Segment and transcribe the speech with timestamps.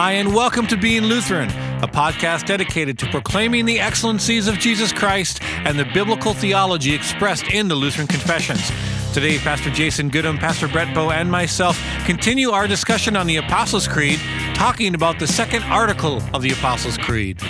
[0.00, 1.48] Hi, and welcome to Being Lutheran,
[1.82, 7.48] a podcast dedicated to proclaiming the excellencies of Jesus Christ and the biblical theology expressed
[7.48, 8.70] in the Lutheran confessions.
[9.12, 11.76] Today, Pastor Jason Goodham, Pastor Brett Bow, and myself
[12.06, 14.20] continue our discussion on the Apostles' Creed,
[14.54, 17.40] talking about the second article of the Apostles' Creed.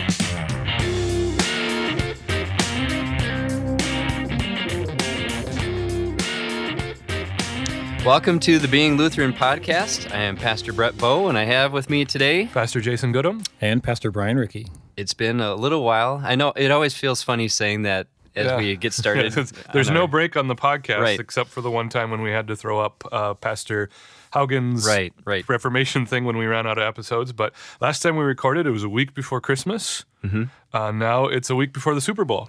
[8.09, 10.11] Welcome to the Being Lutheran podcast.
[10.15, 12.47] I am Pastor Brett Bowe, and I have with me today.
[12.47, 13.43] Pastor Jason Goodham.
[13.61, 14.67] And Pastor Brian Ricky.
[14.97, 16.19] It's been a little while.
[16.25, 18.57] I know it always feels funny saying that as Yeah.
[18.57, 19.33] we get started.
[19.75, 21.21] There's no our- break on the podcast Right.
[21.21, 23.91] except for the one time when we had to throw up uh, Pastor
[24.33, 25.47] Haugen's Right, right.
[25.47, 27.33] Reformation thing when we ran out of episodes.
[27.35, 30.07] But last time we recorded, it was a week before Christmas.
[30.25, 30.45] Mm-hmm.
[30.75, 32.49] Uh, now it's a week before the Super Bowl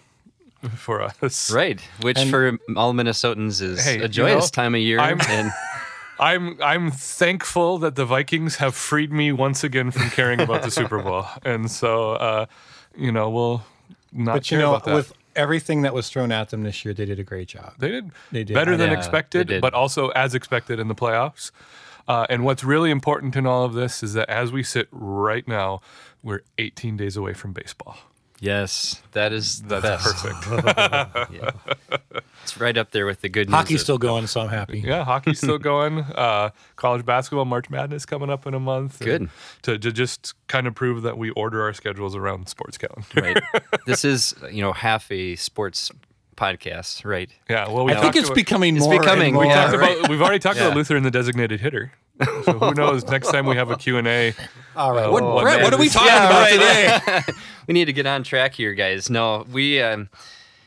[0.75, 1.51] for us.
[1.51, 4.99] Right, which for all Minnesotans is Hey, a joyous know, time of year.
[4.99, 5.51] I'm- and
[6.19, 10.71] I'm I'm thankful that the Vikings have freed me once again from caring about the
[10.71, 12.45] Super Bowl, and so uh,
[12.97, 13.63] you know we'll
[14.11, 14.95] not But you care know, about that.
[14.95, 17.73] with everything that was thrown at them this year, they did a great job.
[17.79, 18.53] They did, They did.
[18.53, 21.51] better than Yeah, expected, but also as expected in the playoffs.
[22.07, 25.47] Uh, and what's really important in all of this is that as we sit right
[25.47, 25.79] now,
[26.23, 27.95] we're 18 days away from baseball.
[28.41, 30.41] Yes, that is the That's best.
[30.41, 31.31] perfect.
[31.33, 31.51] Yeah.
[32.43, 33.53] It's right up there with the good news.
[33.55, 34.79] Hockey's of- still going, so I'm happy.
[34.79, 35.99] yeah, hockey's still going.
[35.99, 38.99] Uh, college basketball, March Madness coming up in a month.
[38.99, 39.29] Good.
[39.63, 43.05] To, to just kind of prove that we order our schedules around sports calendar.
[43.21, 43.63] right.
[43.85, 45.91] This is you know half a sports
[46.35, 47.29] podcast, right?
[47.49, 48.93] Yeah, well, we I think it's about- becoming It's more.
[48.93, 49.53] and becoming- we more.
[49.53, 50.65] talked talked about- we've already talked Yeah.
[50.67, 51.91] about Luther and the designated hitter.
[52.45, 53.05] So who knows?
[53.05, 54.33] Next time we have a Q&A.
[54.75, 55.07] All right.
[55.09, 57.25] What, Oh, Brett, what are we talking Yeah, about right.
[57.25, 57.33] today?
[57.67, 59.09] we need to get on track here, guys.
[59.09, 60.09] No, we um,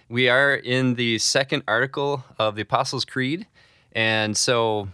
[0.08, 3.46] we are in the second article of the Apostles' Creed,
[3.92, 4.88] and so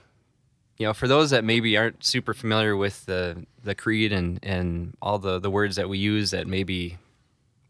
[0.79, 4.97] you know, for those that maybe aren't super familiar with the the creed and and
[5.03, 6.97] all the the words that we use that maybe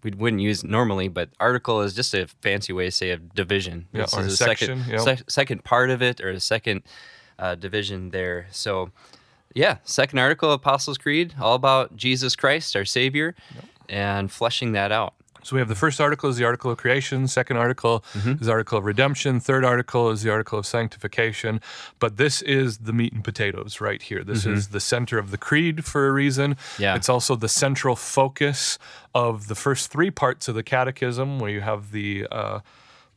[0.03, 3.87] we wouldn't use normally, but article is just a fancy way to say of division.
[3.93, 5.01] Yeah, This or is a section, second yep.
[5.01, 6.83] sec- second part of it or the second
[7.39, 8.47] uh, division there.
[8.51, 8.91] So
[9.55, 13.35] yeah, second article, Apostles' Creed, all about Jesus Christ, our Savior,
[13.89, 15.15] and fleshing that out.
[15.45, 18.33] So we have the first article is the article of creation, second article Mm-hmm.
[18.33, 21.61] is the article of redemption, third article is the article of sanctification.
[21.99, 24.23] But this is the meat and potatoes right here.
[24.25, 26.55] This is the center of the creed for a reason.
[26.57, 26.83] Mm-hmm.
[26.83, 26.97] Yeah.
[26.97, 28.79] It's also the central focus
[29.15, 32.59] of the first three parts of the catechism, where you have the uh,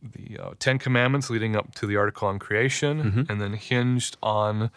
[0.02, 3.24] the uh, Ten Commandments leading up to the article on creation, Mm-hmm.
[3.32, 4.72] and then hinged on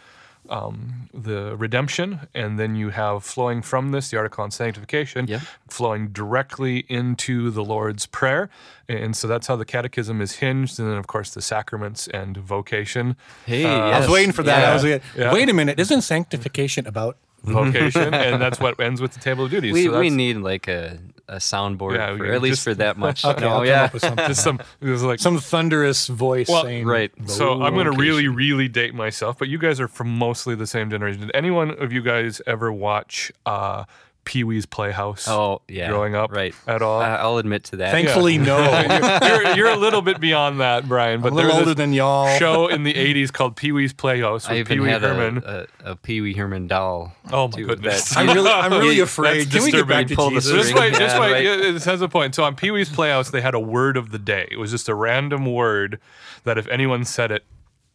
[0.47, 5.39] um, the redemption, and then you have flowing from this the article on sanctification, Yeah.
[5.67, 8.49] flowing directly into the Lord's Prayer.
[8.87, 10.79] And so that's how the catechism is hinged.
[10.79, 13.15] And then, of course, the sacraments and vocation.
[13.47, 14.65] Hey, I was waiting for that.
[14.69, 15.33] I was like, Yeah.
[15.33, 15.79] wait a minute.
[15.79, 17.17] Isn't sanctification about?
[17.43, 19.73] Vocation, and that's what ends with the table of duties.
[19.73, 22.73] We, so we need like a, a soundboard, Yeah, for, we at least just- for
[22.75, 23.23] that much.
[23.25, 23.83] Okay, no, I'll come yeah.
[23.85, 24.27] up with something.
[24.27, 24.59] just some.
[24.81, 27.11] It was like Some thunderous voice Well, saying, right.
[27.27, 30.67] So I'm going to really, really date myself, but you guys are from mostly the
[30.67, 31.21] same generation.
[31.21, 33.85] Did anyone of you guys ever watch uh,
[34.25, 35.27] Pee Wee's Playhouse?
[35.27, 35.87] Oh, yeah.
[35.89, 36.53] growing up right.
[36.67, 36.99] at all?
[37.01, 37.91] I- I'll admit to that.
[37.91, 38.57] Thankfully, no.
[39.23, 41.21] you're, you're a little bit beyond that, Brian.
[41.21, 42.37] But a little older than y'all.
[42.37, 45.43] show in the '80s called Pee Wee's Playhouse I with Pee Wee Herman.
[45.45, 47.13] a, a, a Pee Wee Herman doll.
[47.31, 48.15] oh my too, goodness!
[48.17, 49.47] I'm really, I'm really afraid.
[49.47, 50.51] that's Can we get back to Pull the Jesus?
[50.67, 51.43] This way, this Yeah, way, right.
[51.43, 52.35] yeah, this has a point.
[52.35, 54.47] So on Pee Wee's Playhouse, they had a word of the day.
[54.51, 55.99] It was just a random word
[56.43, 57.43] that if anyone said it,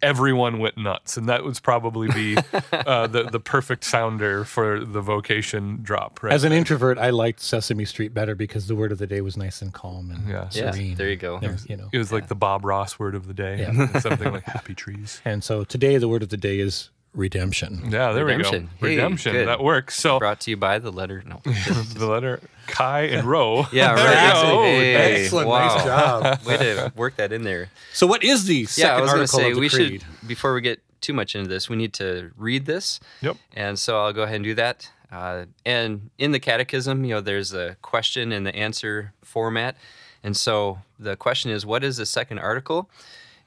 [0.03, 2.37] everyone went nuts, and that would probably be
[2.73, 6.23] uh, the the perfect sounder for the vocation drop.
[6.23, 6.33] Right?
[6.33, 9.37] As an introvert, I liked Sesame Street better because the word of the day was
[9.37, 10.49] nice and calm and Yeah.
[10.53, 10.95] Yeah, serene.
[10.97, 11.39] there you go.
[11.39, 11.89] There- you know.
[11.93, 13.99] it was like the Bob Ross word of the day, Yeah.
[14.01, 15.21] something like happy trees.
[15.25, 17.91] And so today, the word of the day is redemption.
[17.91, 18.71] Yeah, there Redemption.
[18.81, 19.03] we Hey, go.
[19.05, 19.33] Redemption.
[19.33, 19.49] good.
[19.49, 19.97] that works.
[19.97, 21.23] So Brought to you by the letter.
[21.27, 21.41] No.
[21.45, 23.67] the letter Chi and Rho.
[23.73, 24.35] Yeah, There right.
[24.35, 24.63] we go.
[24.63, 25.75] Hey, Excellent, wow.
[25.75, 26.43] nice job.
[26.47, 27.71] Way to work that in there.
[27.93, 29.69] So, what is the second yeah, I was going to article say of the we
[29.69, 30.03] creed?
[30.21, 33.01] should before we get too much into this, we need to read this.
[33.23, 33.37] Yep.
[33.55, 34.91] And so I'll go ahead and do that.
[35.11, 39.77] Uh, and in the catechism, you know, there's a question and the answer format.
[40.23, 42.89] And so the question is, what is the second article?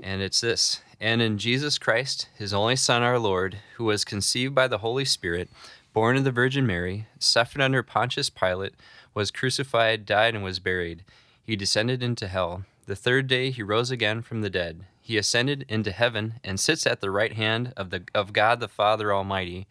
[0.02, 4.56] And it's this And in Jesus Christ, his only Son, our Lord, who was conceived
[4.56, 5.50] by the Holy Spirit,
[5.94, 8.74] born of the Virgin Mary, suffered under Pontius Pilate,
[9.14, 11.04] was crucified, died, and was buried.
[11.46, 12.64] He descended into hell.
[12.86, 14.86] The third day he rose again from the dead.
[15.02, 18.68] He ascended into heaven and sits at the right hand of, the, of God the
[18.68, 19.68] Father Almighty.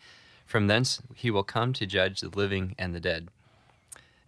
[0.47, 3.29] From thence he will come to judge the living and the dead.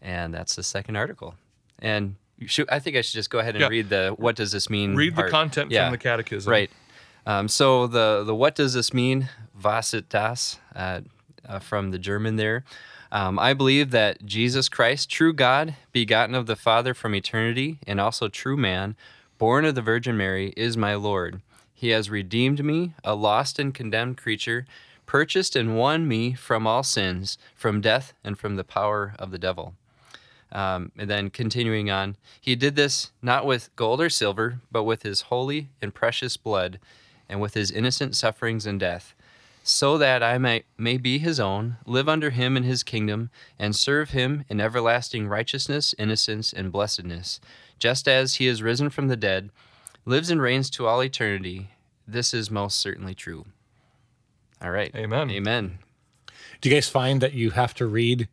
[0.00, 1.34] And that's the second article.
[1.78, 3.68] And should, I think I should just go ahead and Yeah.
[3.68, 4.94] read the what does this mean?
[4.96, 5.84] Read the content Yeah.
[5.86, 6.50] from the catechism.
[6.50, 6.70] Right.
[7.26, 9.28] Um, so the the what does this mean?
[9.62, 10.58] Was it das?
[10.74, 11.00] Uh,
[11.48, 12.64] uh, from the German there.
[13.12, 18.00] Um, I believe that Jesus Christ, true God, begotten of the Father from eternity, and
[18.00, 18.96] also true man,
[19.38, 21.40] born of the Virgin Mary, is my Lord.
[21.72, 24.66] He has redeemed me, a lost and condemned creature,
[25.06, 29.38] purchased and won me from all sins, from death, and from the power of the
[29.38, 29.74] devil.
[30.50, 35.02] Um, and then continuing on, he did this not with gold or silver, but with
[35.02, 36.78] his holy and precious blood,
[37.28, 39.14] and with his innocent sufferings and death,
[39.62, 43.74] so that I may, may be his own, live under him in his kingdom, and
[43.74, 47.40] serve him in everlasting righteousness, innocence, and blessedness,
[47.78, 49.50] just as he is risen from the dead,
[50.04, 51.70] lives and reigns to all eternity.
[52.06, 53.46] This is most certainly true.
[54.60, 54.94] All right.
[54.94, 55.30] Amen.
[55.30, 55.78] Amen.
[56.60, 58.28] Do you guys find that you have to read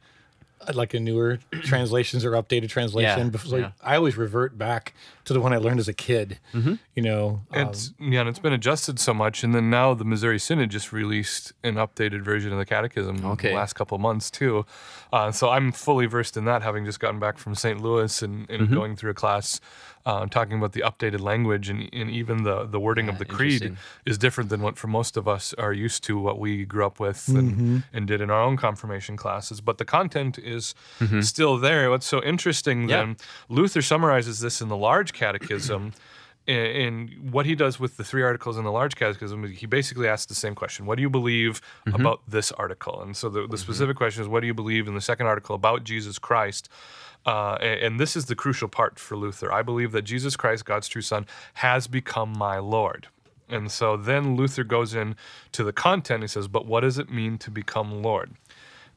[0.73, 3.25] like a newer translations or updated translation?
[3.25, 3.71] Yeah, Before, yeah.
[3.83, 4.93] I always revert back
[5.25, 6.39] to the one I learned as a kid.
[6.53, 6.73] Mm-hmm.
[6.95, 10.39] You know, um, yeah, and it's been adjusted so much, and then now the Missouri
[10.39, 13.49] Synod just released an updated version of the Catechism Okay.
[13.49, 14.65] the last couple of months too.
[15.13, 17.81] Uh, so I'm fully versed in that, having just gotten back from St.
[17.81, 18.73] Louis and, and Mm-hmm.
[18.73, 19.59] going through a class
[20.05, 23.75] uh, talking about the updated language and, and even the the wording of the creed
[24.05, 26.99] is different than what for most of us are used to, what we grew up
[26.99, 27.37] with Mm-hmm.
[27.39, 29.61] and, and did in our own confirmation classes.
[29.61, 30.73] But the content is
[31.21, 31.89] still there.
[31.89, 32.89] What's so interesting Mm-hmm.
[32.89, 32.97] Yeah.
[32.97, 33.17] then,
[33.49, 35.93] Luther summarizes this in the Large Catechism.
[36.47, 36.57] And-
[37.11, 40.25] And what he does with the three articles in the large catechism, he basically asks
[40.25, 42.01] the same question: What do you believe Mm-hmm.
[42.01, 43.01] about this article?
[43.01, 45.55] And so the, the specific question is, What do you believe in the second article
[45.55, 46.67] about Jesus Christ?
[47.25, 49.51] Uh, a- and, this is the crucial part for Luther.
[49.53, 53.07] I believe that Jesus Christ, God's true Son, has become my Lord.
[53.47, 55.15] And so then Luther goes in
[55.51, 56.23] to the content.
[56.23, 58.31] He says, But what does it mean to become Lord?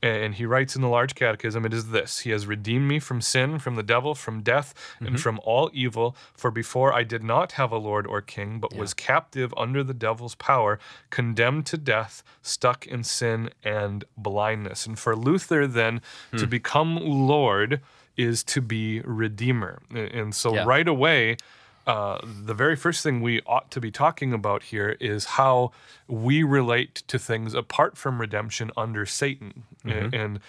[0.05, 3.23] And he writes in the large catechism, it is this He has redeemed me from
[3.23, 5.17] sin, from the devil, from death, and mm-hmm.
[5.17, 6.15] from all evil.
[6.35, 9.95] For before I did not have a Lord or king, but was captive under the
[9.95, 10.79] devil's power,
[11.09, 14.85] condemned to death, stuck in sin and blindness.
[14.85, 16.03] And for Luther, then,
[16.33, 16.51] to hmm.
[16.51, 17.81] become Lord
[18.15, 19.81] is to be Redeemer.
[19.91, 20.65] And so Yeah.
[20.67, 21.39] right away,
[21.87, 25.71] uh, the very first thing we ought to be talking about here is how
[26.09, 29.65] we relate to things apart from redemption under Satan.
[29.87, 30.41] A- And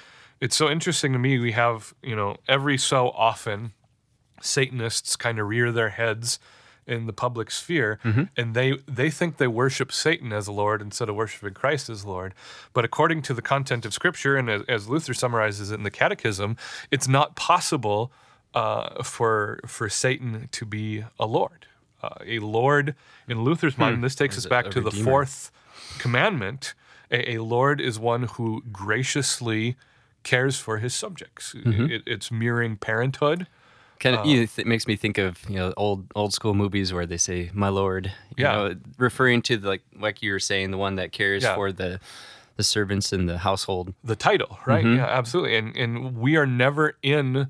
[0.42, 1.38] it's so interesting to me.
[1.40, 3.72] We have, you know, every so often,
[4.42, 6.40] Satanists kind of rear their heads
[6.88, 8.00] in the public sphere
[8.38, 12.36] and they they think they worship Satan as Lord instead of worshiping Christ as Lord.
[12.74, 15.90] But according to the content of Scripture and as, as Luther summarizes it in the
[15.90, 16.58] Catechism,
[16.92, 18.12] it's not possible
[18.56, 21.68] uh, for for Satan to be a Lord.
[22.02, 22.96] Uh, a Lord
[23.28, 25.52] in Luther's mind, this takes us back to the fourth
[26.00, 26.74] commandment.
[27.12, 29.76] A, a Lord is one who graciously
[30.24, 31.54] cares for his subjects.
[31.56, 33.48] It, it's mirroring parenthood.
[34.00, 37.06] Kind of, know, it makes me think of you know old old school movies where
[37.06, 38.52] they say "my lord," you Yeah.
[38.56, 41.56] know, referring to the, like like you were saying, the one that cares Yeah.
[41.56, 42.00] for the
[42.58, 43.94] the servants in the household.
[44.04, 44.86] the title, right?
[44.86, 45.56] Yeah, absolutely.
[45.58, 47.48] And and we are never in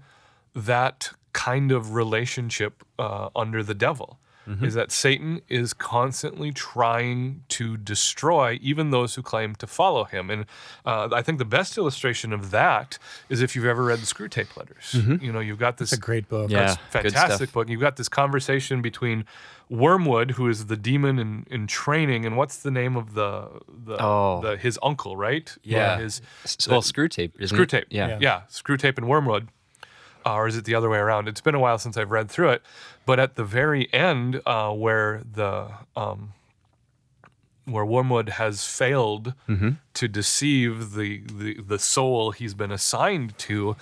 [0.56, 4.20] that kind of relationship uh, under the devil.
[4.62, 10.30] Is that Satan is constantly trying to destroy even those who claim to follow him,
[10.30, 10.46] and
[10.86, 14.56] uh, I think the best illustration of that is if you've ever read the Screwtape
[14.56, 14.94] Letters.
[15.20, 16.52] You know, you've got this it's a great book.
[16.52, 16.76] Yeah.
[16.92, 17.70] fantastic book.
[17.70, 19.26] You've got this conversation between
[19.68, 23.98] Wormwood, who is the demon in, in training, and what's the name of the the,
[24.00, 24.42] Oh.
[24.44, 25.58] the his uncle, right?
[25.64, 25.98] Yeah.
[25.98, 27.70] his S- well, Screwtape, screw it?
[27.70, 27.86] tape.
[27.90, 28.20] Yeah.
[28.22, 29.50] yeah, Screwtape and Wormwood.
[30.26, 31.28] Uh, or is it the other way around?
[31.28, 32.62] It's been a while since I've read through it,
[33.06, 36.34] but at the very end, uh, where the um,
[37.66, 39.70] where Wormwood has failed Mm-hmm.
[39.96, 43.76] to deceive the, the the soul he's been assigned to,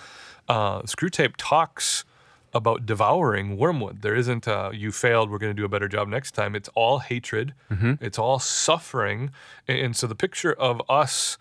[0.48, 2.04] uh, Screwtape talks
[2.52, 4.02] about devouring Wormwood.
[4.02, 6.54] There isn't a, you failed, we're going to do a better job next time.
[6.54, 7.94] It's all hatred, Mm-hmm.
[8.04, 9.30] it's all suffering,
[9.66, 11.36] and, and so the picture of us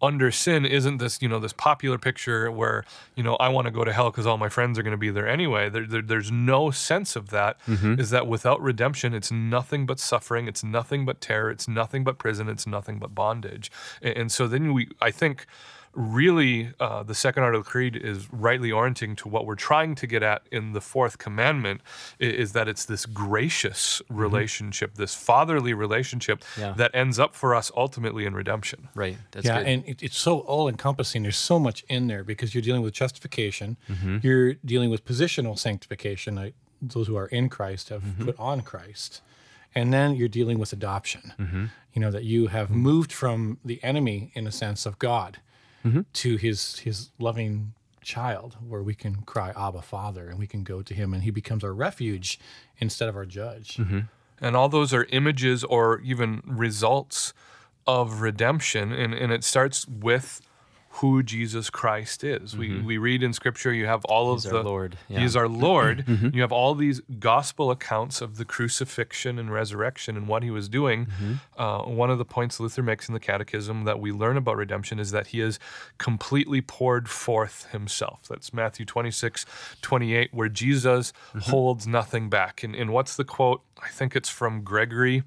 [0.00, 2.84] under sin isn't this you know this popular picture where
[3.16, 4.96] you know I want to go to hell because all my friends are going to
[4.96, 5.68] be there anyway.
[5.68, 7.58] There, there- there's no sense of that.
[7.66, 7.98] Mm-hmm.
[8.00, 10.46] Is that without redemption, it's nothing but suffering.
[10.48, 11.50] It's nothing but terror.
[11.50, 12.48] It's nothing but prison.
[12.48, 13.70] It's nothing but bondage.
[14.00, 15.46] And, and so then we, I think,
[15.94, 19.94] really uh, the second art of the creed is rightly orienting to what we're trying
[19.96, 21.80] to get at in the fourth commandment
[22.20, 26.72] i- is that it's this gracious relationship this fatherly relationship Yeah.
[26.76, 29.16] that ends up for us ultimately in redemption Right.
[29.32, 29.66] That's yeah, good.
[29.68, 31.22] and it, it's so all encompassing.
[31.22, 34.18] There's so much in there because you're dealing with justification, Mm-hmm.
[34.22, 36.34] you're dealing with positional sanctification.
[36.36, 38.24] Like those who are in Christ have Mm-hmm.
[38.26, 39.20] put on Christ,
[39.74, 41.32] and then you're dealing with adoption.
[41.38, 41.64] Mm-hmm.
[41.94, 45.38] You know that you have moved from the enemy in a sense of God
[45.88, 46.00] Mm-hmm.
[46.12, 50.82] to His His loving child, where we can cry Abba, Father, and we can go
[50.82, 52.38] to Him, and He becomes our refuge
[52.78, 53.76] instead of our judge.
[53.76, 54.00] Mm-hmm.
[54.40, 57.32] and all those are images or even results
[57.86, 60.40] of redemption, and, and it starts with
[61.00, 62.56] who Jesus Christ is.
[62.56, 64.34] We, we read in Scripture, you have all Mm-hmm.
[64.36, 65.20] He's of the Lord, He yeah.
[65.20, 65.26] Mm-hmm.
[65.26, 66.04] is our Lord.
[66.34, 70.68] You have all these gospel accounts of the crucifixion and resurrection and what He was
[70.68, 71.06] doing.
[71.06, 71.60] Mm-hmm.
[71.60, 74.98] Uh, one of the points Luther makes in the Catechism that we learn about redemption
[74.98, 75.58] is that He has
[75.98, 78.26] completely poured forth Himself.
[78.28, 79.44] That's Matthew 26,
[79.82, 81.50] 28, where Jesus Mm-hmm.
[81.50, 82.62] holds nothing back.
[82.62, 83.62] And, and what's the quote?
[83.82, 85.22] I think it's from Gregory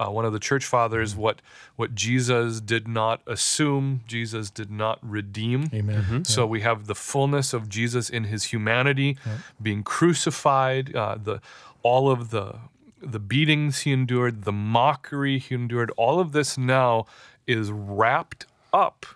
[0.00, 1.42] uh, one of the church fathers, what
[1.76, 5.70] what Jesus did not assume, Jesus did not redeem.
[5.74, 6.24] Amen.
[6.24, 9.16] So we have the fullness of Jesus in his humanity,
[9.60, 11.40] being crucified, uh, the
[11.82, 12.56] all of the
[13.00, 15.90] the beatings he endured, the mockery he endured.
[15.96, 17.06] All of this now
[17.46, 19.06] is wrapped up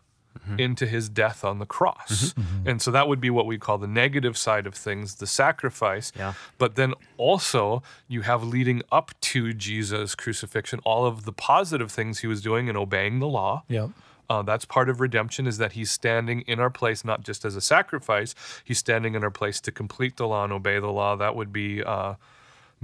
[0.59, 2.35] into his death on the cross.
[2.67, 6.13] And so that would be what we call the negative side of things, the sacrifice.
[6.17, 6.35] Yeah.
[6.59, 12.21] But then also you have leading up to Jesus' crucifixion all of the positive things
[12.21, 13.63] he was doing and obeying the law.
[13.69, 13.91] Yep.
[14.29, 17.55] Uh, that's part of redemption is that he's standing in our place, not just as
[17.55, 18.35] a sacrifice.
[18.65, 21.17] He's standing in our place to complete the law and obey the law.
[21.17, 22.15] That would be uh,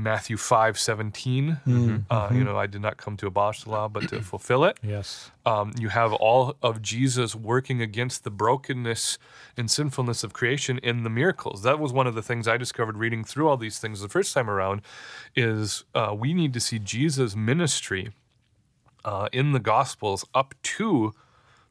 [0.00, 1.58] Matthew five seventeen.
[2.08, 4.78] Uh, you know, I did not come to abolish the law, but to fulfill it.
[4.80, 5.32] Yes.
[5.44, 9.18] Um, you have all of Jesus working against the brokenness
[9.56, 11.64] and sinfulness of creation in the miracles.
[11.64, 14.32] That was one of the things I discovered reading through all these things the first
[14.32, 14.82] time around.
[15.34, 18.12] Is uh, we need to see Jesus' ministry
[19.04, 21.12] uh, in the Gospels up to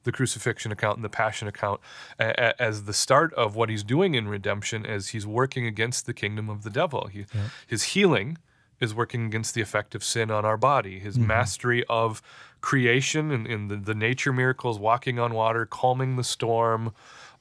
[0.08, 1.82] the crucifixion account and the passion account
[2.18, 6.06] a- a- as the start of what he's doing in redemption as he's working against
[6.06, 7.08] the kingdom of the devil.
[7.08, 7.26] He,
[7.68, 8.38] His healing
[8.80, 10.98] is working against the effect of sin on our body.
[11.00, 11.28] His mm-hmm.
[11.28, 12.22] mastery of
[12.62, 16.94] creation and, and the, the nature miracles, walking on water, calming the storm,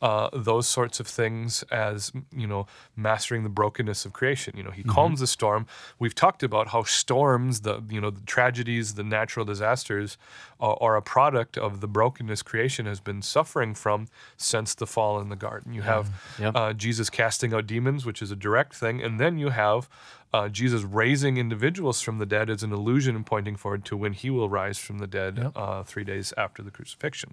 [0.03, 4.71] uh, those sorts of things as you know mastering the brokenness of creation you know
[4.71, 5.67] he calms the storm
[5.99, 10.19] we've talked about how storms the you know the tragedies the natural disasters
[10.61, 15.19] are, are a product of the brokenness creation has been suffering from since the fall
[15.21, 16.51] in the garden you have Yeah.
[16.55, 19.89] uh, jesus casting out demons which is a direct thing and then you have
[20.35, 24.29] uh, Jesus raising individuals from the dead as an illusion pointing forward to when he
[24.29, 25.53] will rise from the dead Yep.
[25.57, 27.31] uh, three days after the crucifixion.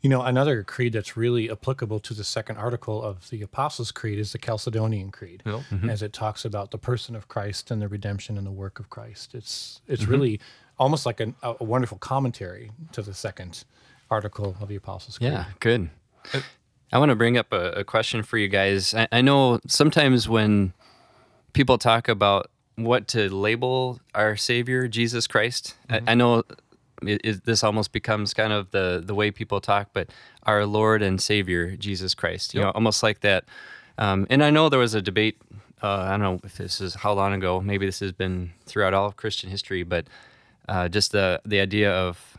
[0.00, 4.18] You know, another creed that's really applicable to the second article of the Apostles' Creed
[4.18, 5.60] is the Chalcedonian Creed, Yep.
[5.70, 5.90] Mm-hmm.
[5.90, 8.90] as it talks about the person of Christ and the redemption and the work of
[8.90, 9.34] Christ.
[9.34, 10.12] It's it's mm-hmm.
[10.12, 10.40] really
[10.78, 13.64] almost like an, a, a wonderful commentary to the second
[14.10, 15.32] article of the Apostles' Creed.
[15.32, 15.90] Yeah, good.
[16.92, 18.94] I want to bring up a, a question for you guys.
[18.94, 20.72] I, I know sometimes when
[21.52, 26.08] people talk about what to label our Savior, Jesus Christ, I, mm-hmm.
[26.08, 26.44] I know
[27.02, 30.10] it, it, this almost becomes kind of the, the way people talk, but
[30.44, 33.44] our Lord and Savior, Jesus Christ, you know, almost like that.
[33.98, 35.36] Um, and I know there was a debate.
[35.82, 37.60] Uh, I don't know if this is how long ago.
[37.60, 40.06] Maybe this has been throughout all of Christian history, but
[40.68, 42.36] uh, just the the idea of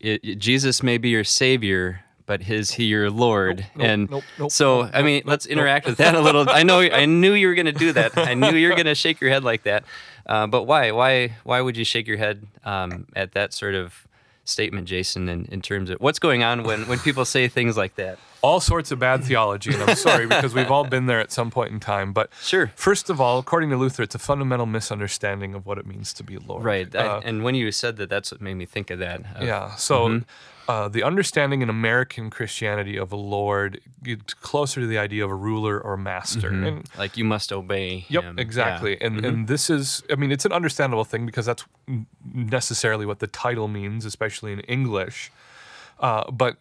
[0.00, 3.66] it- Jesus may be your savior, but his he your Lord?
[3.74, 6.48] nope, and nope, nope, so, I mean, let's interact with that a little.
[6.48, 8.16] I know, I knew you were going to do that.
[8.16, 9.82] I knew you were going to shake your head like that.
[10.26, 10.92] Uh, but why?
[10.92, 11.32] Why?
[11.42, 14.06] Why would you shake your head um, at that sort of
[14.44, 15.28] statement, Jason?
[15.28, 18.18] In, in terms of what's going on when when people say things like that?
[18.42, 21.50] all sorts of bad theology, and I'm sorry because we've all been there at some
[21.50, 22.14] point in time.
[22.14, 22.72] But Sure.
[22.74, 26.22] first of all, according to Luther, it's a fundamental misunderstanding of what it means to
[26.24, 26.64] be Lord.
[26.64, 26.88] Right.
[26.96, 29.20] I, Uh, and when you said that, that's what made me think of that.
[29.36, 29.74] of- yeah.
[29.76, 30.08] So.
[30.08, 30.24] Mm-hmm.
[30.70, 35.30] Uh, the understanding in American Christianity of a Lord gets closer to the idea of
[35.30, 36.48] a ruler or master.
[36.48, 38.04] And Like you must obey.
[38.08, 38.38] Yep, him.
[38.38, 38.92] exactly.
[38.92, 39.08] Yeah.
[39.08, 39.16] Mm-hmm.
[39.16, 41.64] And and this is, I mean, it's an understandable thing because that's
[42.56, 45.32] necessarily what the title means, especially in English.
[45.98, 46.56] Uh, but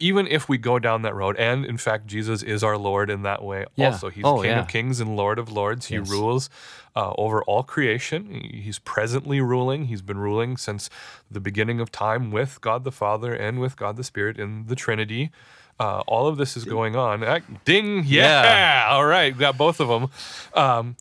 [0.00, 3.22] even if we go down that road, and in fact, Jesus is our Lord in
[3.22, 3.66] that way.
[3.76, 3.86] Yeah.
[3.92, 4.60] Also, He's Oh, King yeah.
[4.60, 5.86] of Kings and Lord of Lords.
[5.86, 6.10] He Yes.
[6.10, 6.50] rules
[6.96, 8.40] uh, over all creation.
[8.64, 9.84] He's presently ruling.
[9.84, 10.90] He's been ruling since
[11.30, 14.74] the beginning of time with God the Father and with God the Spirit in the
[14.74, 15.30] Trinity.
[15.78, 17.22] Uh, all of this is going on.
[17.24, 18.04] Uh, ding!
[18.06, 18.42] Yeah.
[18.42, 18.86] Yeah.
[18.90, 20.10] All right, got both of them.
[20.54, 20.96] Um,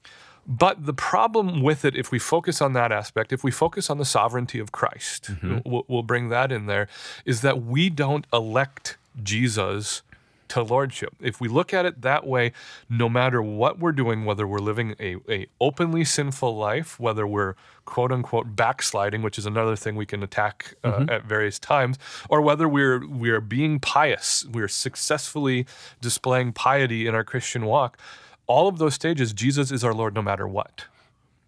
[0.47, 3.97] but the problem with it, if we focus on that aspect, if we focus on
[3.97, 5.31] the sovereignty of Christ,
[5.65, 6.87] we'll, we'll bring that in there,
[7.25, 10.01] is that we don't elect Jesus
[10.49, 11.13] to lordship.
[11.21, 12.53] If we look at it that way,
[12.89, 17.53] no matter what we're doing, whether we're living a, a openly sinful life, whether we're
[17.85, 22.41] quote unquote backsliding, which is another thing we can attack uh, at various times, or
[22.41, 25.67] whether we're we're being pious, we're successfully
[26.01, 27.97] displaying piety in our Christian walk,
[28.49, 30.85] all of those stages, Jesus is our Lord no matter what.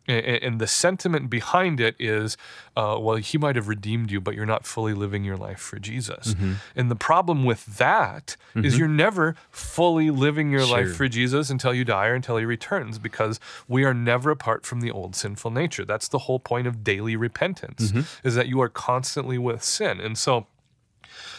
[0.07, 2.35] And the sentiment behind it is,
[2.75, 5.77] uh, well, he might have redeemed you, but you're not fully living your life for
[5.79, 6.33] Jesus.
[6.33, 6.53] Mm-hmm.
[6.75, 11.73] And the problem with that is you're never fully living your life for Jesus until
[11.73, 15.51] you die or until he returns, because we are never apart from the old sinful
[15.51, 15.85] nature.
[15.85, 18.27] That's the whole point of daily repentance, Mm-hmm.
[18.27, 20.01] is that you are constantly with sin.
[20.01, 20.47] And so,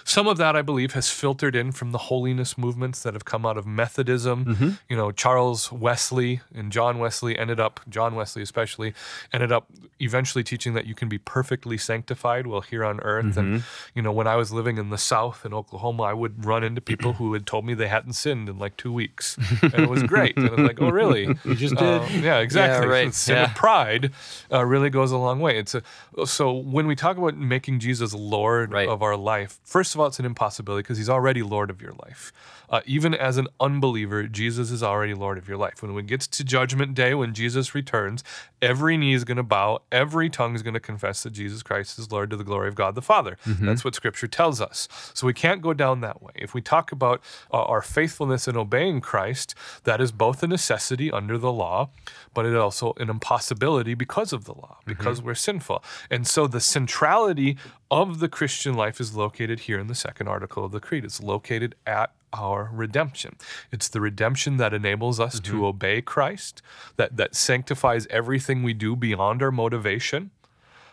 [0.04, 3.46] some of that, I believe, has filtered in from the holiness movements that have come
[3.46, 4.44] out of Methodism.
[4.44, 4.70] Mm-hmm.
[4.88, 8.94] You know, Charles Wesley and John Wesley ended up, John Wesley especially,
[9.32, 9.66] ended up
[10.00, 13.36] eventually teaching that you can be perfectly sanctified while here on earth.
[13.36, 13.58] And, Mm-hmm.
[13.94, 16.80] you know, when I was living in the South in Oklahoma, I would run into
[16.80, 19.36] people who had told me they hadn't sinned in like two weeks.
[19.62, 20.36] And it was great.
[20.36, 21.26] And I was like, oh, really?
[21.44, 22.22] You just Uh, did.
[22.24, 22.88] yeah, exactly.
[22.88, 23.06] right.
[23.08, 23.44] The sin Yeah.
[23.50, 24.12] of pride
[24.52, 25.58] uh, really goes a long way.
[25.58, 25.82] It's a,
[26.24, 28.88] so when we talk about making Jesus Lord Right.
[28.88, 31.92] of our life, first of all, it's an impossibility because He's already Lord of your
[31.92, 32.32] life.
[32.68, 35.82] Uh, even as an unbeliever, Jesus is already Lord of your life.
[35.82, 38.24] When it gets to Judgment Day, when Jesus returns,
[38.62, 41.98] every knee is going to bow, every tongue is going to confess that Jesus Christ
[41.98, 43.36] is Lord to the glory of God the Father.
[43.66, 44.88] That's what Scripture tells us.
[45.12, 46.32] So we can't go down that way.
[46.36, 47.20] If we talk about
[47.52, 51.90] uh, our faithfulness in obeying Christ, that is both a necessity under the law,
[52.32, 55.82] but it also an impossibility because of the law, because we're sinful.
[56.10, 57.56] And so the centrality
[57.90, 61.04] of the Christian life is located here in the second article of the Creed.
[61.04, 63.36] It's located at our redemption.
[63.70, 66.62] It's the redemption that enables us to obey Christ,
[66.96, 70.30] that, that sanctifies everything we do beyond our motivation.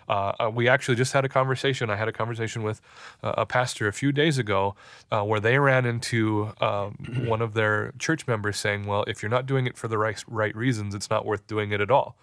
[0.07, 1.89] Uh, uh, we actually just had a conversation.
[1.89, 2.81] I had a conversation with
[3.21, 4.75] uh, a pastor a few days ago
[5.11, 9.29] uh, where they ran into um, one of their church members saying, Well, if you're
[9.29, 12.15] not doing it for the right, right reasons, it's not worth doing it at all.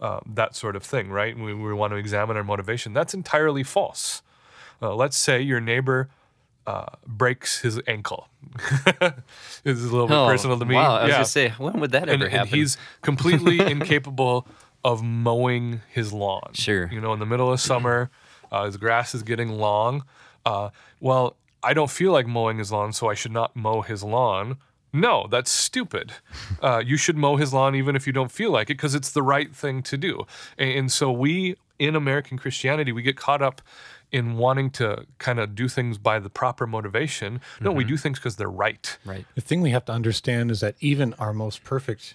[0.00, 1.38] Uh, that sort of thing, right?
[1.38, 2.94] We, we want to examine our motivation.
[2.94, 4.22] That's entirely false.
[4.80, 6.08] Uh, let's say your neighbor
[6.66, 8.28] uh, breaks his ankle.
[9.00, 9.12] this
[9.78, 10.74] is a little bit Oh, personal to me.
[10.74, 12.48] Wow, I was Yeah gonna say, when would that and, ever and happen?
[12.58, 14.46] he's completely incapable
[14.84, 16.50] of mowing his lawn.
[16.54, 16.88] Sure.
[16.92, 18.10] You know, in the middle of summer,
[18.52, 20.04] uh, his grass is getting long.
[20.44, 20.70] Uh,
[21.00, 24.58] well, I don't feel like mowing his lawn, so I should not mow his lawn.
[24.92, 26.12] No, that's stupid.
[26.62, 29.10] Uh, you should mow his lawn even if you don't feel like it because it's
[29.12, 30.24] the right thing to do.
[30.56, 33.60] And, and so we, in American Christianity, we get caught up
[34.16, 37.40] in wanting to kind of do things by the proper motivation.
[37.60, 38.98] No, we do things because they're right.
[39.04, 39.24] right.
[39.34, 42.14] The thing we have to understand is that even our most perfect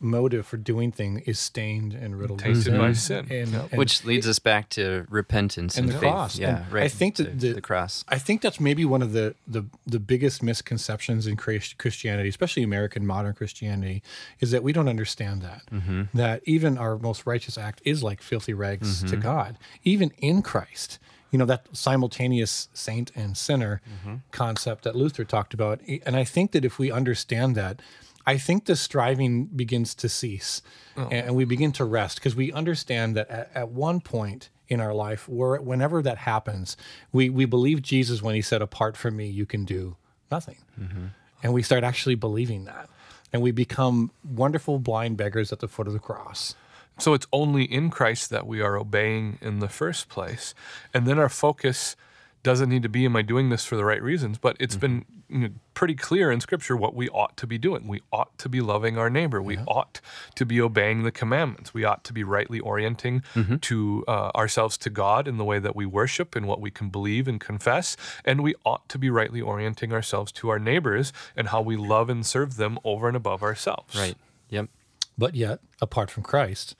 [0.00, 3.26] motive for doing thing is stained and riddled with Tainted by sin.
[3.30, 6.10] And, and Which leads us back to repentance and and, the faith.
[6.12, 6.38] cross.
[6.38, 6.84] Yeah, And right.
[6.84, 8.04] I think that to the, the cross.
[8.08, 13.06] I think that's maybe one of the the, the biggest misconceptions in Christianity, especially American
[13.06, 14.02] modern Christianity,
[14.40, 16.02] is that we don't understand that Mm-hmm.
[16.18, 19.10] that even our most righteous act is like filthy rags Mm-hmm.
[19.10, 20.98] to God, even in Christ.
[21.34, 24.14] You know that simultaneous saint and sinner Mm-hmm.
[24.30, 27.82] concept that Luther talked about, and I think that if we understand that,
[28.24, 30.62] I think the striving begins to cease,
[30.96, 31.08] Oh.
[31.10, 34.94] and we begin to rest because we understand that at, at one point in our
[34.94, 36.76] life, where whenever that happens,
[37.12, 39.96] we we believe Jesus when He said, "Apart from me, you can do
[40.30, 41.06] nothing," Mm-hmm.
[41.42, 42.88] and we start actually believing that,
[43.32, 46.54] and we become wonderful blind beggars at the foot of the cross.
[46.98, 50.54] So it's only in Christ that we are obeying in the first place.
[50.92, 51.96] And then our focus
[52.44, 54.38] doesn't need to be, am I doing this for the right reasons?
[54.38, 57.88] But it's been you know, pretty clear in Scripture what we ought to be doing.
[57.88, 59.42] We ought to be loving our neighbor.
[59.42, 60.00] We ought
[60.34, 61.72] to be obeying the commandments.
[61.72, 63.22] We ought to be rightly orienting
[63.62, 66.90] to uh, ourselves to God in the way that we worship and what we can
[66.90, 67.96] believe and confess.
[68.26, 72.10] And we ought to be rightly orienting ourselves to our neighbors and how we love
[72.10, 73.96] and serve them over and above ourselves.
[73.96, 74.16] Right.
[74.50, 74.68] Yep.
[75.16, 76.74] But yet, apart from Christ,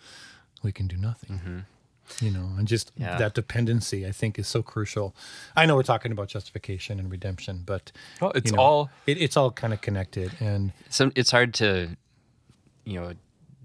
[0.62, 1.38] we can do nothing.
[1.38, 1.58] Mm-hmm.
[2.20, 3.16] You know, and just Yeah.
[3.16, 5.14] that dependency, I think, is so crucial.
[5.56, 9.16] I know we're talking about justification and redemption, but Well, it's you know, all it,
[9.18, 10.32] it's all kind of connected.
[10.38, 11.96] And Some it's hard to,
[12.84, 13.14] you know,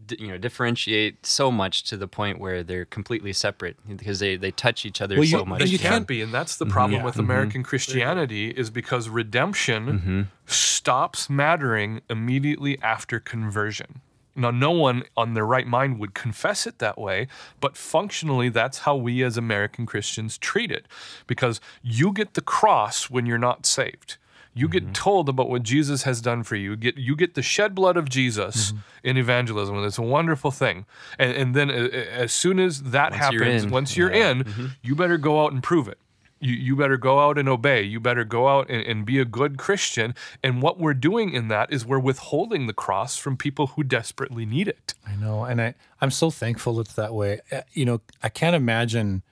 [0.05, 4.37] d- you know, differentiate so much to the point where they're completely separate because they
[4.37, 5.59] they touch each other Well, you- so much.
[5.59, 6.71] They you can't can't- be, and that's the mm-hmm.
[6.71, 7.05] problem Yeah.
[7.05, 7.23] with mm-hmm.
[7.31, 13.99] American Christianity is because redemption stops mattering immediately after conversion.
[14.39, 17.27] Now, no one on their right mind would confess it that way,
[17.59, 20.87] but functionally, that's how we as American Christians treat it,
[21.27, 24.17] because you get the cross when you're not saved.
[24.55, 26.71] You get told about what Jesus has done for you.
[26.71, 28.73] You get you get the shed blood of Jesus
[29.03, 30.85] in evangelism, and it's a wonderful thing.
[31.17, 33.69] And, and then, uh, uh, as soon as that Once you're happens, in.
[33.69, 35.97] once you're in, you better go out and prove it.
[36.39, 37.81] You, you better go out and obey.
[37.83, 40.15] You better go out and, and be a good Christian.
[40.41, 44.45] And what we're doing in that is we're withholding the cross from people who desperately
[44.45, 44.93] need it.
[45.05, 47.41] I know, and I I'm so thankful it's that way.
[47.51, 49.23] Uh, You know, I can't imagine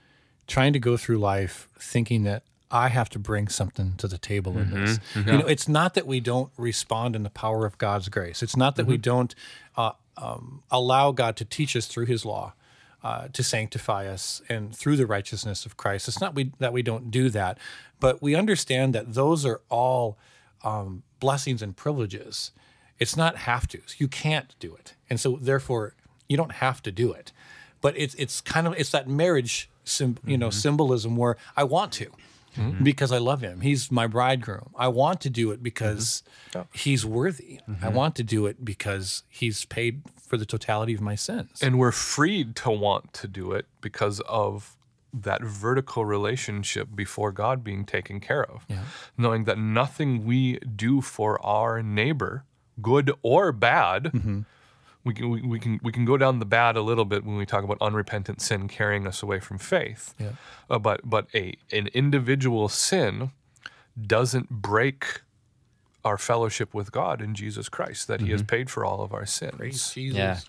[0.48, 4.58] trying to go through life thinking that I have to bring something to the table
[4.58, 5.00] in this.
[5.16, 8.44] You know, it's not that we don't respond in the power of God's grace.
[8.44, 9.34] It's not that we don't
[9.78, 12.54] uh, um, allow God to teach us through His law,
[13.04, 16.08] uh, to sanctify us, and through the righteousness of Christ.
[16.08, 17.58] It's not we, that we don't do that,
[18.00, 20.18] but we understand that those are all
[20.64, 22.52] um, blessings and privileges.
[23.00, 23.96] It's not have tos.
[24.00, 25.94] You can't do it, and so therefore
[26.28, 27.32] you don't have to do it.
[27.82, 31.92] But it's it's kind of it's that marriage, sim, you know, symbolism where I want
[31.94, 32.08] to
[32.82, 33.62] because I love him.
[33.62, 34.72] He's my bridegroom.
[34.76, 36.24] I want to do it because
[36.74, 37.60] he's worthy.
[37.84, 41.60] I want to do it because he's paid for the totality of my sins.
[41.62, 44.76] And we're freed to want to do it because of
[45.14, 48.66] that vertical relationship before God being taken care of.
[49.18, 52.44] Knowing that nothing we do for our neighbor,
[52.82, 54.12] good or bad,
[55.04, 57.38] we can, we, we can we can go down the bad a little bit when
[57.38, 60.14] we talk about unrepentant sin carrying us away from faith.
[60.20, 60.32] Yeah.
[60.70, 63.32] Uh, but but a an individual sin
[64.00, 65.22] doesn't break
[66.08, 68.48] our fellowship with God in Jesus Christ that He has mm-hmm.
[68.48, 69.56] paid for all of our sins.
[69.58, 70.18] Praise Jesus.
[70.18, 70.40] Yeah.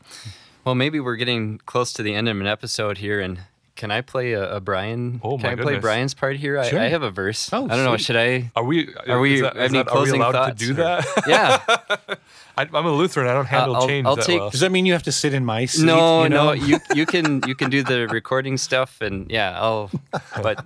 [0.64, 3.40] Well, maybe we're getting close to the end of an episode here, and
[3.78, 5.20] can I play a, a Brian?
[5.24, 5.80] Oh, can my I play goodness.
[5.82, 6.62] Brian's part here?
[6.64, 6.78] Sure.
[6.80, 7.48] I, I have a verse.
[7.52, 7.96] Oh, I don't know.
[7.96, 8.00] sweet.
[8.04, 8.50] Should I?
[8.56, 8.92] Are we?
[9.06, 10.74] Are we- Is that, is any that, are we closing allowed thoughts, to do or-
[10.74, 11.06] that?
[11.26, 12.16] Yeah.
[12.58, 13.28] I, I'm a Lutheran.
[13.28, 14.50] I don't handle I'll- change I'll that take- well.
[14.50, 15.86] Does that mean you have to sit in my seat?
[15.86, 16.46] no, you know?
[16.46, 16.52] no.
[16.52, 19.90] You you can you can do the recording stuff, and yeah, I'll.
[20.42, 20.64] But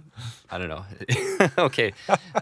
[0.50, 0.84] I don't know.
[1.68, 1.92] okay.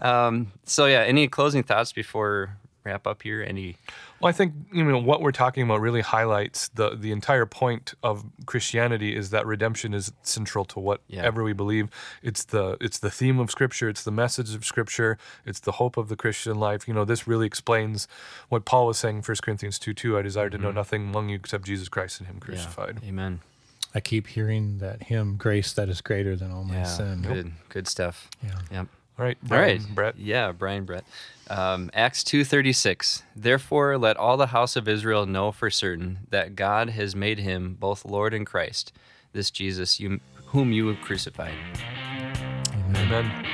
[0.01, 3.41] Um, so yeah, any closing thoughts before wrap up here?
[3.41, 3.77] Any?
[4.19, 7.93] Well, I think you know what we're talking about really highlights the the entire point
[8.03, 11.89] of Christianity is that redemption is central to whatever we believe.
[12.21, 13.89] It's the it's the theme of Scripture.
[13.89, 15.17] It's the message of Scripture.
[15.45, 16.87] It's the hope of the Christian life.
[16.87, 18.07] You know, this really explains
[18.49, 20.17] what Paul was saying in 1 Corinthians two two.
[20.17, 20.77] I desire to know mm-hmm.
[20.77, 22.99] nothing among you except Jesus Christ and Him crucified.
[23.07, 23.41] Amen.
[23.93, 26.83] I keep hearing that hymn, grace that is greater than all my Yeah.
[26.85, 27.21] sin.
[27.23, 27.51] Good.
[27.69, 28.29] Good stuff.
[28.41, 28.59] Yeah.
[28.71, 28.87] Yep.
[29.21, 30.17] Right, Brian, right, Brett.
[30.17, 31.03] Yeah, Brian Brett.
[31.47, 33.21] Um, Acts two thirty six.
[33.35, 37.77] Therefore, let all the house of Israel know for certain that God has made him
[37.79, 38.91] both Lord and Christ,
[39.31, 41.53] this Jesus you, whom you have crucified.
[42.95, 43.53] Amen.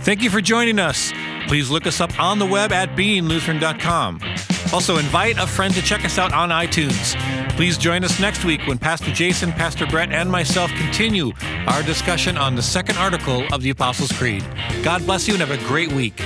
[0.00, 1.10] Thank you for joining us.
[1.48, 4.20] Please look us up on the web at beinglutheran.com.
[4.72, 7.16] Also, invite a friend to check us out on iTunes.
[7.56, 11.32] Please join us next week when Pastor Jason, Pastor Brett, and myself continue
[11.66, 14.44] our discussion on the second article of the Apostles' Creed.
[14.82, 16.22] God bless you and have a great week.